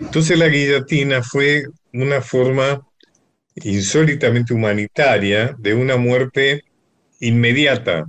[0.00, 2.86] Entonces la guillotina fue una forma
[3.56, 6.62] insólitamente humanitaria de una muerte
[7.20, 8.04] inmediata,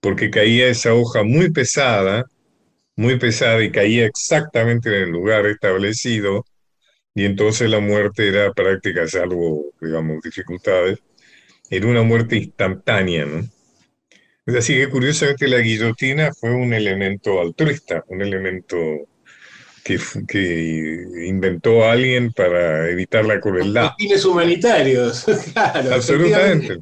[0.00, 2.24] porque caía esa hoja muy pesada,
[2.96, 6.44] muy pesada y caía exactamente en el lugar establecido,
[7.14, 10.98] y entonces la muerte era práctica, salvo, digamos, dificultades,
[11.70, 13.48] era una muerte instantánea, ¿no?
[14.56, 18.76] Así que curiosamente la guillotina fue un elemento altruista, un elemento
[19.82, 23.90] que, que inventó alguien para evitar la crueldad.
[23.98, 25.94] Fines humanitarios, claro.
[25.94, 26.78] Absolutamente.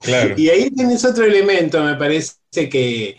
[0.00, 0.34] Claro.
[0.36, 3.16] Y ahí tienes otro elemento, me parece que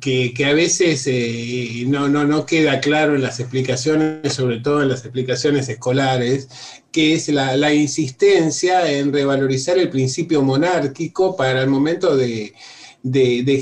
[0.00, 4.88] que, a veces eh, no, no, no, queda claro en las explicaciones, sobre todo en
[4.88, 6.48] las explicaciones escolares,
[6.90, 12.54] que es la, insistencia en revalorizar el principio monárquico para el momento de,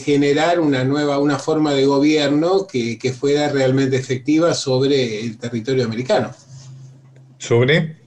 [0.05, 6.33] generar una nueva, una forma de gobierno que, fuera realmente efectiva sobre el territorio americano.
[7.39, 8.05] ¿Sobre?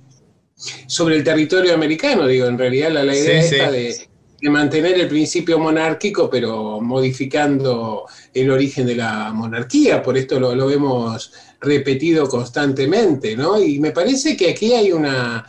[0.87, 4.06] Sobre el territorio americano, digo, en realidad la, idea esta de
[4.39, 10.03] de mantener el principio monárquico, pero modificando el origen de la monarquía.
[10.03, 13.61] Por esto lo, lo, vemos repetido constantemente, ¿no?
[13.61, 15.45] Y me parece que aquí hay una.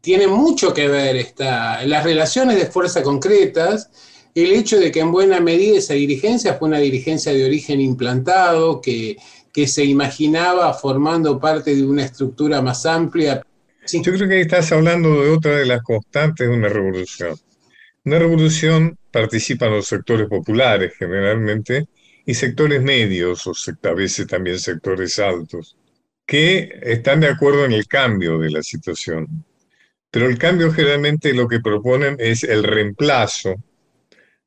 [0.00, 3.90] tiene mucho que ver esta, las relaciones de fuerza concretas,
[4.34, 8.80] el hecho de que en buena medida esa dirigencia fue una dirigencia de origen implantado,
[8.80, 9.16] que,
[9.52, 13.42] que se imaginaba formando parte de una estructura más amplia.
[13.90, 17.36] Yo creo que ahí estás hablando de otra de las constantes de una revolución.
[18.08, 21.88] Una revolución participan los sectores populares generalmente
[22.24, 23.52] y sectores medios o
[23.82, 25.76] a veces también sectores altos
[26.24, 29.44] que están de acuerdo en el cambio de la situación.
[30.10, 33.56] Pero el cambio generalmente lo que proponen es el reemplazo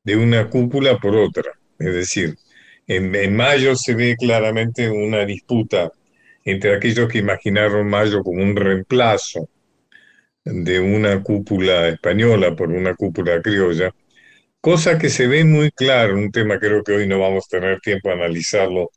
[0.02, 1.52] de una cúpula por otra.
[1.78, 2.36] Es decir,
[2.88, 5.92] en, mayo se ve claramente una disputa
[6.44, 9.48] entre aquellos que imaginaron mayo como un reemplazo
[10.44, 13.94] de una cúpula española por una cúpula criolla,
[14.60, 17.80] cosa que se ve muy claro, un tema creo que hoy no vamos a tener
[17.80, 18.90] tiempo a analizarlo,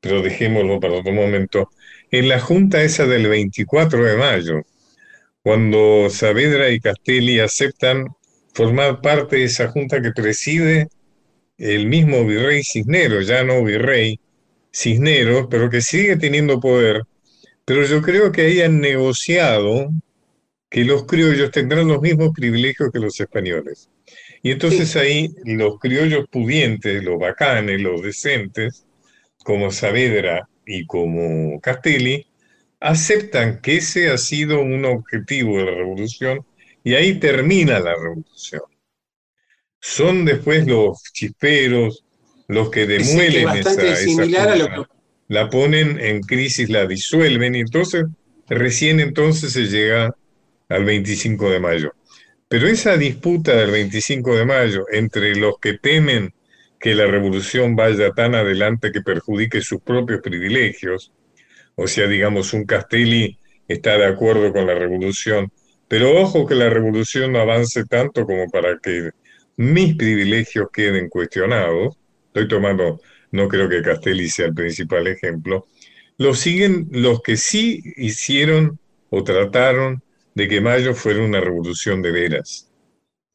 [0.00, 1.70] pero dejémoslo para otro momento,
[2.10, 4.62] en la junta esa del 24 de mayo,
[5.42, 8.06] cuando Saavedra y Castelli aceptan
[8.54, 10.88] formar parte de esa junta que preside
[11.58, 14.20] el mismo virrey Cisneros, ya no virrey
[14.72, 17.02] Cisneros, pero que sigue teniendo poder.
[17.64, 19.90] Pero yo creo que ahí han negociado
[20.72, 23.90] que los criollos tendrán los mismos privilegios que los españoles.
[24.42, 28.86] Y entonces ahí los criollos pudientes, los bacanes, los decentes,
[29.44, 32.26] como Saavedra y como Castelli,
[32.80, 36.40] aceptan que ese ha sido un objetivo de la revolución
[36.82, 38.62] y ahí termina la revolución.
[39.78, 42.02] Son después los chisperos
[42.48, 44.86] los que demuelen esa,
[45.28, 48.06] la ponen en crisis, la disuelven y entonces
[48.48, 50.16] recién entonces se llega
[50.72, 51.92] al 25 de mayo.
[52.48, 56.34] Pero esa disputa del 25 de mayo entre los que temen
[56.78, 61.12] que la revolución vaya tan adelante que perjudique sus propios privilegios
[61.74, 65.50] o sea, digamos, un Castelli está de acuerdo con la revolución,
[65.88, 69.10] pero ojo que la revolución no avance tanto como para que
[69.56, 71.96] mis privilegios queden cuestionados.
[72.26, 73.00] Estoy tomando,
[73.30, 75.66] no creo que Castelli sea el principal ejemplo.
[76.18, 78.78] Lo siguen los que sí hicieron
[79.10, 80.02] o trataron
[80.34, 82.70] de que Mayo fuera una revolución de veras,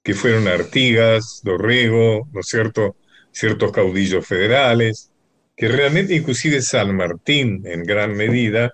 [0.04, 2.96] que fueron Artigas, Dorrego, ¿no es cierto?,
[3.32, 5.12] ciertos caudillos federales,
[5.56, 8.74] que realmente, inclusive San Martín en gran medida,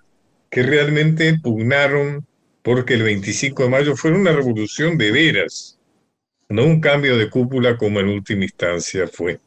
[0.49, 2.25] que realmente pugnaron
[2.61, 5.79] porque el 25 de mayo fue una revolución de veras,
[6.49, 9.39] no un cambio de cúpula como en última instancia fue.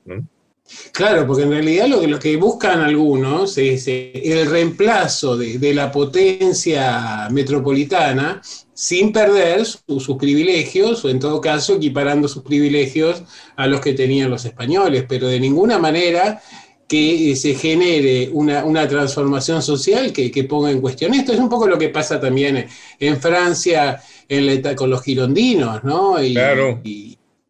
[0.93, 5.75] Claro, porque en realidad lo que, lo que buscan algunos es eh, el reemplazo de,
[5.75, 8.41] la potencia metropolitana
[8.75, 13.23] sin perder sus privilegios, o en todo caso equiparando sus privilegios
[13.57, 16.43] a los que tenían los españoles, pero de ninguna manera
[16.89, 21.33] que eh, se genere una, transformación social que, ponga en cuestión esto.
[21.33, 22.67] Es un poco lo que pasa también
[22.99, 26.23] en Francia en con los girondinos, ¿no?
[26.23, 26.83] Y, claro.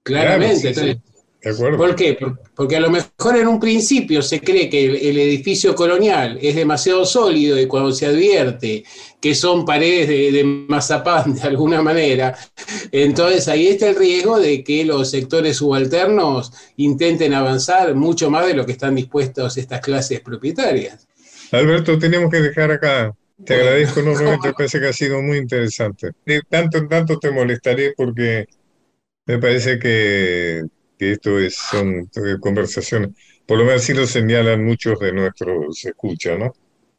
[0.02, 1.00] claramente.
[1.54, 2.18] ¿Por qué?
[2.54, 7.04] Porque a lo mejor en un principio se cree que el, edificio colonial es demasiado
[7.04, 8.84] sólido y cuando se advierte
[9.20, 12.36] que son paredes de, mazapán de alguna manera,
[12.90, 18.54] entonces ahí está el riesgo de que los sectores subalternos intenten avanzar mucho más de
[18.54, 21.06] lo que están dispuestos estas clases propietarias.
[21.52, 23.14] Alberto, tenemos que dejar acá.
[23.44, 26.10] Te agradezco enormemente, parece que ha sido muy interesante.
[26.24, 28.46] De tanto en tanto te molestaré porque
[29.26, 30.64] me parece que
[30.98, 33.10] que esto es, son eh, conversaciones,
[33.46, 36.52] por lo menos así lo señalan muchos de nuestros escuchas, ¿no?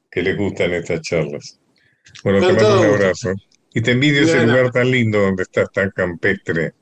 [0.10, 1.60] Que les gustan estas charlas.
[2.24, 3.34] Bueno, te mando un abrazo.
[3.74, 6.74] Y te envidio ese lugar tan lindo donde estás tan campestre.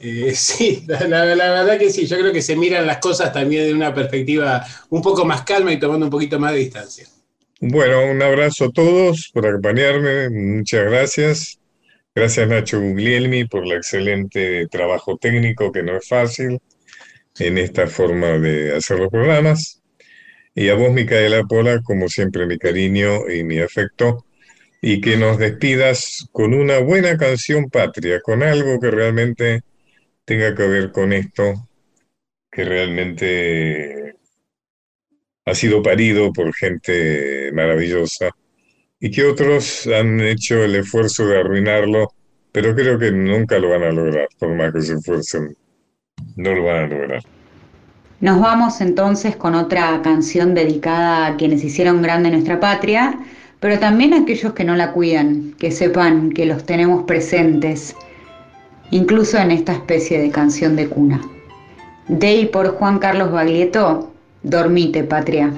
[0.00, 3.74] Eh, sí, la, verdad que sí, yo creo que se miran las cosas también de
[3.74, 7.06] una perspectiva un poco más calma y tomando un poquito más de distancia.
[7.60, 11.61] Bueno, un abrazo a todos por acompañarme, muchas gracias.
[12.14, 16.58] Gracias Nacho Guglielmi por el excelente trabajo técnico que no es fácil
[17.38, 19.82] en esta forma de hacer los programas.
[20.54, 24.26] Y a vos, Micaela Pola, como siempre, mi cariño y mi afecto.
[24.82, 29.62] Y que nos despidas con una buena canción patria, con algo que realmente
[30.26, 31.66] tenga que ver con esto,
[32.50, 34.16] que realmente
[35.46, 38.36] ha sido parido por gente maravillosa
[39.02, 42.12] y que otros han hecho el esfuerzo de arruinarlo,
[42.52, 45.56] pero creo que nunca lo van a lograr, por más que se esfuercen,
[46.36, 47.22] no lo van a lograr.
[48.20, 53.18] Nos vamos entonces con otra canción dedicada a quienes hicieron grande nuestra patria,
[53.58, 57.96] pero también a aquellos que no la cuidan, que sepan que los tenemos presentes,
[58.92, 61.20] incluso en esta especie de canción de cuna.
[62.06, 64.12] De por Juan Carlos Baglietto,
[64.44, 65.52] Dormite, patria.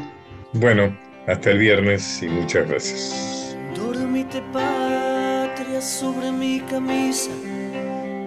[0.55, 3.34] Bueno, hasta el viernes y muchas gracias
[4.22, 7.30] patria sobre mi camisa,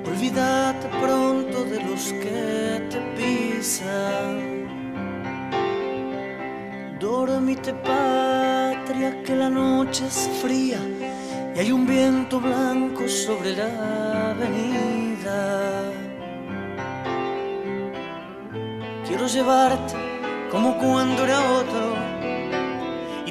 [0.05, 4.67] olvídate pronto de los que te pisan.
[6.99, 10.79] Dormite patria que la noche es fría
[11.55, 15.91] y hay un viento blanco sobre la avenida.
[19.07, 19.93] Quiero llevarte
[20.51, 22.06] como cuando era otro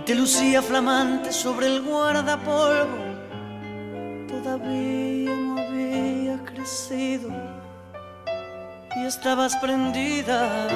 [0.06, 2.96] te lucía flamante sobre el guardapolvo.
[4.28, 7.28] Todavía no había crecido
[8.94, 10.68] y estabas prendida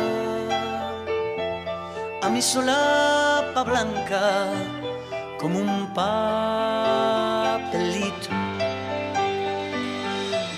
[2.23, 4.49] a mi solapa blanca
[5.39, 7.11] como un papelito.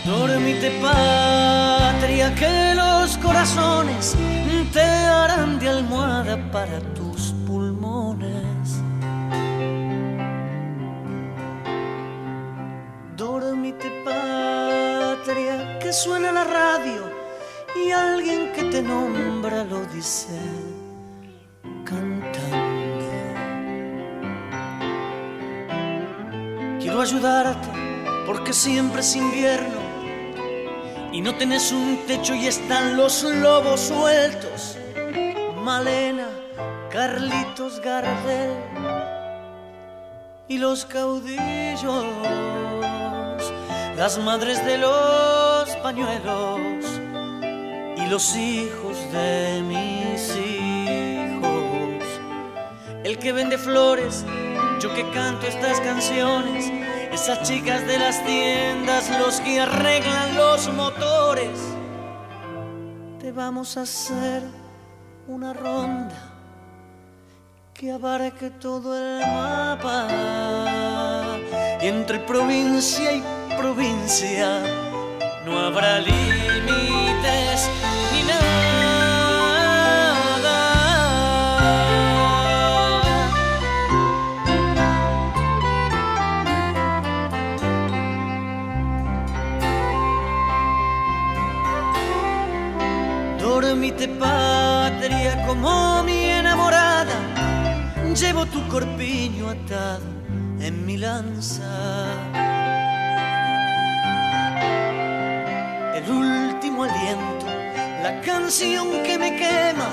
[0.06, 4.16] Dormite patria que los corazones
[4.72, 7.01] te harán de almohada para tus
[15.80, 17.10] que suena la radio
[17.74, 20.38] y alguien que te nombra lo dice
[21.84, 22.82] cantando.
[26.78, 27.68] Quiero ayudarte
[28.26, 29.80] porque siempre es invierno
[31.12, 34.76] y no tenés un techo y están los lobos sueltos.
[35.62, 36.28] Malena,
[36.90, 38.52] Carlitos Gardel
[40.46, 42.04] y los caudillos,
[43.96, 47.00] las madres de los pañuelos
[47.96, 51.50] y los hijos de mis hijos.
[53.04, 54.24] El que vende flores,
[54.80, 56.70] yo que canto estas canciones,
[57.12, 61.58] esas chicas de las tiendas, los que arreglan los motores.
[63.20, 64.42] Te vamos a hacer
[65.28, 66.31] una ronda
[67.82, 70.06] que abarque todo el mapa.
[71.82, 73.20] Y entre provincia y
[73.58, 74.62] provincia
[75.44, 77.68] no habrá límites
[105.96, 107.46] el último aliento,
[108.00, 109.88] la canción que me quema,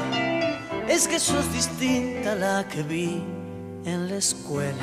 [0.87, 3.23] es que sos distinta a la que vi
[3.83, 4.77] en la escuela.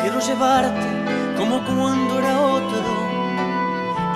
[0.00, 0.88] Quiero llevarte
[1.36, 2.82] como cuando era otro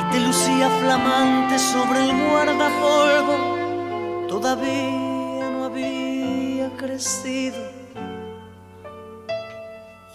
[0.01, 3.37] y te lucía flamante sobre el guardapolvo.
[4.29, 5.04] Todavía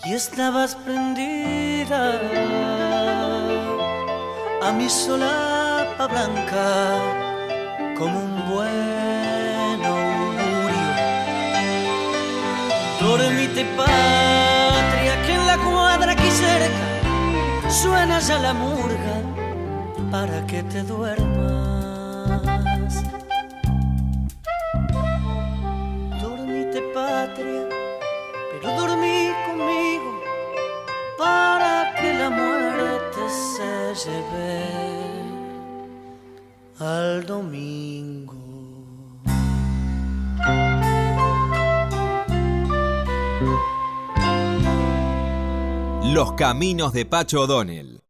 [0.06, 2.14] y estabas prendida
[4.62, 6.96] a mi solapa blanca
[7.98, 10.94] como un buen augurio.
[13.02, 19.22] Dormite patria que en la cuadra aquí cerca suena ya la murga
[20.10, 21.60] para que te duermas.
[36.80, 38.36] Al domingo.
[46.03, 48.01] Los caminos de Pacho O'Donnell.